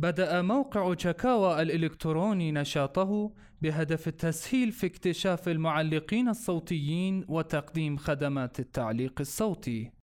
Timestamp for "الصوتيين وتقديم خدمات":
6.28-8.60